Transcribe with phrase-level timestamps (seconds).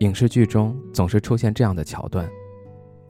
[0.00, 2.28] 影视剧中总是出现这样的桥段：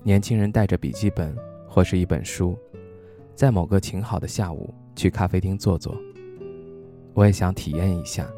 [0.05, 1.37] 年轻人带着笔记本
[1.69, 2.56] 或是一本书，
[3.34, 5.96] 在某个晴好的下午去咖啡厅坐坐。
[7.12, 8.30] 我也想体验一下，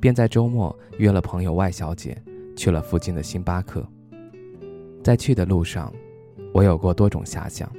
[0.00, 2.16] 便在周末约了朋友外小姐
[2.56, 3.86] 去了附近的星巴克。
[5.04, 5.92] 在去的路上，
[6.54, 7.70] 我有过多种遐想，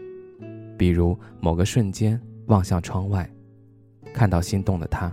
[0.77, 3.27] 比如某个瞬间望向窗外，
[4.13, 5.11] 看到心动的他。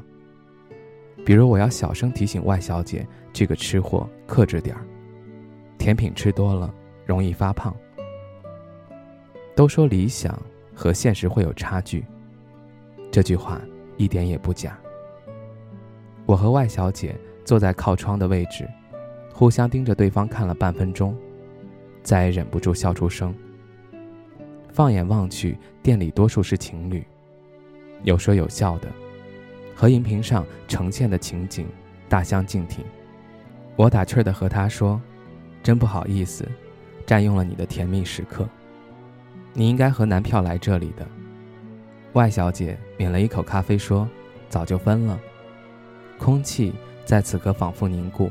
[1.25, 4.85] 比如，我要小声提醒外小姐，这个吃货克制点儿，
[5.79, 6.73] 甜品吃多了
[7.07, 7.75] 容易发胖。
[9.57, 10.39] 都说理想
[10.75, 12.05] 和现实会有差距，
[13.11, 13.61] 这句话
[13.97, 14.79] 一点也不假。
[16.27, 18.69] 我和外小姐坐在靠窗的位置，
[19.33, 21.17] 互相盯着对方看了半分钟，
[22.03, 23.35] 再也忍不住笑出声。
[24.71, 27.07] 放眼望去，店里多数是情侣，
[28.03, 28.89] 有说有笑的。
[29.75, 31.67] 和荧屏上呈现的情景
[32.09, 32.85] 大相径庭，
[33.77, 35.01] 我打趣的和他说
[35.63, 36.49] ：“真不好意思，
[37.05, 38.49] 占用了你的甜蜜时刻。
[39.53, 41.07] 你应该和男票来这里的。”
[42.15, 44.09] 外小姐抿了一口咖啡说
[44.49, 45.19] ：“早就分了。”
[46.19, 46.73] 空气
[47.05, 48.31] 在此刻仿佛凝固。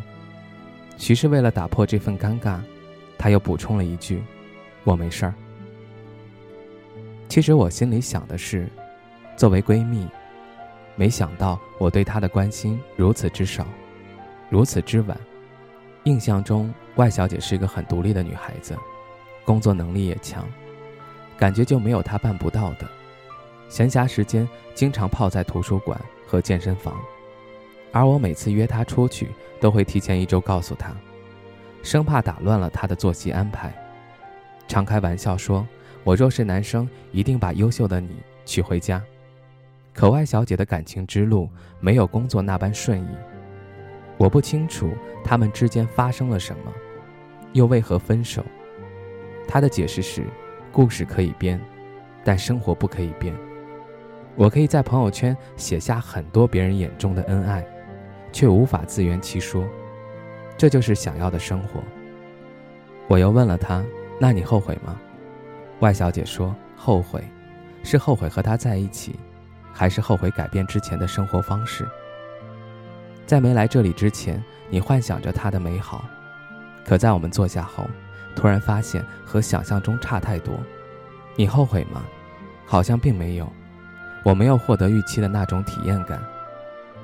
[0.97, 2.59] 许是为了打破这份尴尬，
[3.17, 4.23] 他又补充了一句
[4.85, 5.33] ：“我没事儿。”
[7.28, 8.69] 其实我心里想的是，
[9.35, 10.07] 作为闺蜜。
[10.95, 13.66] 没想到我对她的关心如此之少，
[14.49, 15.17] 如此之晚。
[16.03, 18.77] 印象中，外小姐是一个很独立的女孩子，
[19.45, 20.45] 工作能力也强，
[21.38, 22.88] 感觉就没有她办不到的。
[23.69, 27.00] 闲暇时间经常泡在图书馆和健身房，
[27.91, 29.29] 而我每次约她出去，
[29.59, 30.94] 都会提前一周告诉她，
[31.81, 33.73] 生怕打乱了她的作息安排。
[34.67, 35.66] 常开玩笑说，
[36.03, 39.01] 我若是男生，一定把优秀的你娶回家。
[39.93, 41.47] 可外小姐的感情之路
[41.79, 43.15] 没有工作那般顺意，
[44.17, 44.91] 我不清楚
[45.23, 46.73] 他们之间发生了什么，
[47.53, 48.43] 又为何分手。
[49.47, 50.25] 她的解释是：
[50.71, 51.61] 故事可以编，
[52.23, 53.35] 但生活不可以编。
[54.35, 57.63] 我可以在朋友圈写下很多别人眼中的恩爱，
[58.31, 59.63] 却无法自圆其说。
[60.57, 61.83] 这就是想要的生活。
[63.07, 63.85] 我又问了她
[64.19, 64.99] ：“那你后悔吗？”
[65.81, 67.23] 外小姐说：“后悔，
[67.83, 69.15] 是后悔和他在一起。”
[69.73, 71.85] 还是后悔改变之前的生活方式。
[73.25, 76.06] 在没来这里之前，你幻想着它的美好，
[76.85, 77.85] 可在我们坐下后，
[78.35, 80.53] 突然发现和想象中差太多。
[81.35, 82.03] 你后悔吗？
[82.66, 83.51] 好像并没有。
[84.23, 86.22] 我没有获得预期的那种体验感。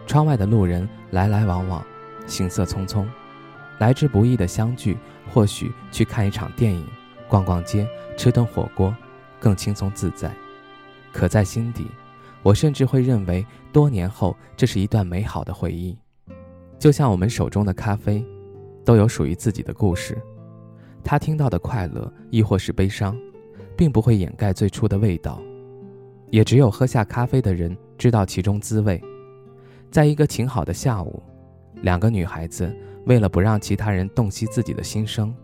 [0.08, 1.86] 窗外的路人来来往往，
[2.26, 3.06] 行色匆匆，
[3.78, 4.98] 来之不易的相聚，
[5.32, 6.88] 或许去看一场电影、
[7.28, 7.88] 逛逛街、
[8.18, 8.96] 吃顿火锅，
[9.40, 10.32] 更轻松自在。
[11.12, 11.88] 可在心底。
[12.42, 15.98] 我甚至会认为，多年后这是一段美好的回忆，
[16.78, 18.24] 就像我们手中的咖啡，
[18.86, 20.18] 都有属于自己的故事。
[21.04, 23.18] 他听到的快乐，亦或是悲伤，
[23.76, 25.42] 并不会掩盖最初的味道，
[26.30, 29.02] 也只有喝下咖啡的人知道其中滋味。
[29.92, 31.22] 在一个晴好的下午，
[31.82, 32.74] 两个女孩子
[33.06, 35.36] 为了不让其他人洞悉自己的心声，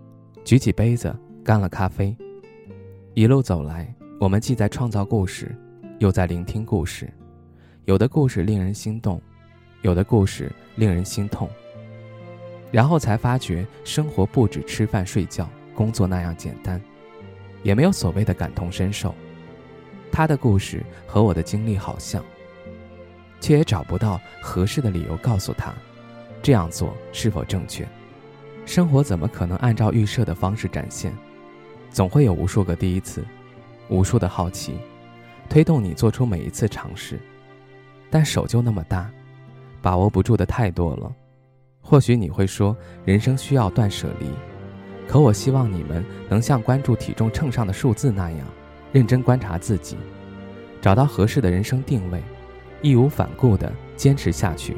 [0.44, 1.14] 举起杯子
[1.44, 2.16] 干了咖啡。
[3.14, 5.56] 一路走来，我们既在创造故事。
[6.00, 7.12] 又在聆听故事，
[7.86, 9.22] 有的故事令人心动，
[9.82, 11.50] 有的故事令人心痛。
[12.70, 16.82] 然后才发觉，生活不止吃饭睡觉、工作那样简单，
[17.64, 19.16] 也没有所谓的感同身受。
[20.12, 22.22] 他的故事和我的经历好像，
[23.40, 25.74] 却也找不到合适的理由告诉他，
[26.42, 27.88] 这样做是否正确。
[28.66, 31.14] 生活怎么可能按照预设的方式展现？
[31.90, 33.24] 总会有无数个第一次，
[33.88, 34.78] 无数的好奇。
[35.50, 37.20] 推动你做出每一次尝试，
[38.10, 39.10] 但手就那么大，
[39.82, 41.12] 把握不住的太多了。
[41.82, 42.76] 或许你会说，
[43.06, 44.28] 人生需要断舍离，
[45.08, 48.40] 可我希望你们能像关注体重秤上的数字那样，
[48.92, 49.96] 认真观察自己，
[50.82, 52.22] 找到合适的人生定位，
[52.82, 54.76] 义无反顾地坚持下去。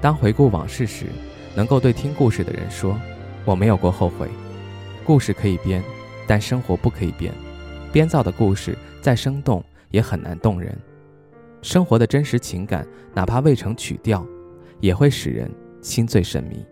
[0.00, 1.06] 当回顾往事时，
[1.54, 2.98] 能够对听故事的人说
[3.44, 4.28] ：“我没有过后悔。”
[5.04, 5.82] 故事可以编，
[6.26, 7.30] 但生活不可以编。
[7.92, 10.76] 编造的故事再生动，也很难动人。
[11.62, 14.26] 生活的真实情感，哪怕未成曲调，
[14.80, 15.50] 也会使人
[15.82, 16.64] 心醉神迷。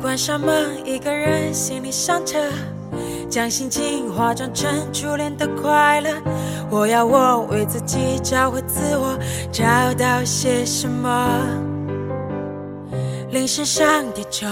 [0.00, 2.38] 关上门，一个人心里上车，
[3.28, 6.10] 将心情化妆成初恋的快乐。
[6.70, 9.18] 我要我为自己找回自我，
[9.52, 9.64] 找
[9.98, 11.28] 到些什么？
[13.30, 13.84] 铃声响
[14.14, 14.46] 叠着，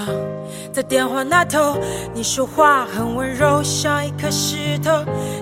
[0.72, 1.76] 在电话那头，
[2.12, 4.90] 你说话很温柔，像一颗石头，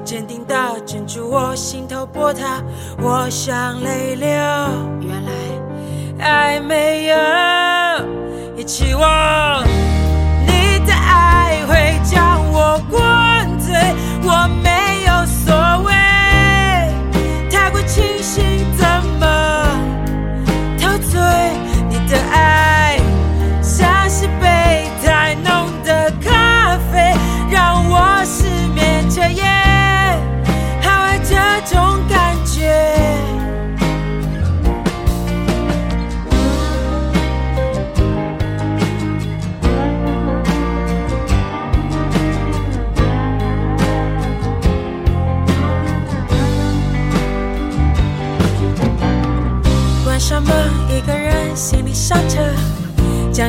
[0.05, 0.55] 坚定地
[0.85, 2.47] 镇住我心头波涛。
[3.01, 4.29] 我想泪流，
[5.01, 5.31] 原来
[6.19, 7.17] 爱没有
[8.61, 9.70] 一起望。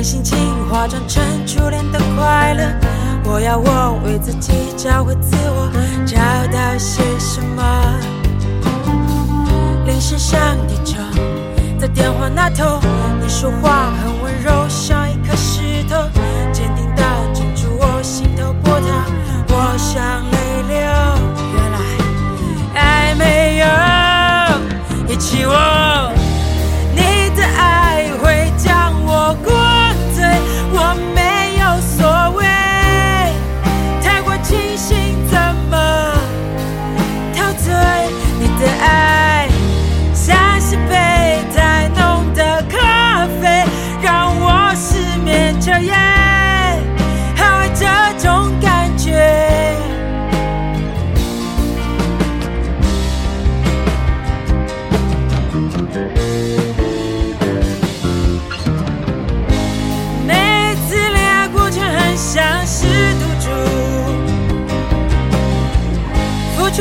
[0.03, 0.37] 心情
[0.69, 2.63] 化妆成初恋的快乐。
[3.23, 5.69] 我要我为自己找回自我，
[6.05, 6.17] 找
[6.51, 7.63] 到些什么？
[9.85, 10.97] 铃声响叠着，
[11.79, 12.79] 在电话那头，
[13.21, 15.00] 你说话很温柔，像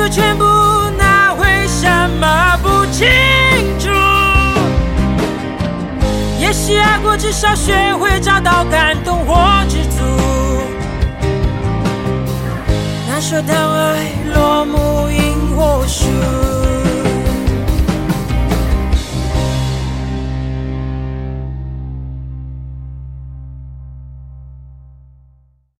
[0.00, 0.44] 出全部
[0.96, 1.86] 拿回什
[2.18, 3.06] 么不清
[3.78, 3.90] 楚？
[6.38, 9.36] 也许爱过，至少学会找到感动或
[9.68, 10.00] 知足。
[13.06, 16.06] 那说当爱落幕，赢或输。